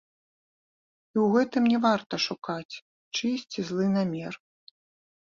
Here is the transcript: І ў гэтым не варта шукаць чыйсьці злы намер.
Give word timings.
І 1.09 1.15
ў 1.15 1.25
гэтым 1.33 1.63
не 1.73 1.79
варта 1.83 2.13
шукаць 2.27 2.75
чыйсьці 3.15 3.59
злы 3.69 3.85
намер. 3.97 4.33